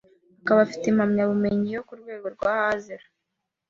akaba 0.41 0.59
afite 0.65 0.85
impamyabumenyi 0.87 1.67
yo 1.75 1.81
ku 1.87 1.93
rwego 2.01 2.27
rwa 2.35 2.53
Azero 2.73 3.05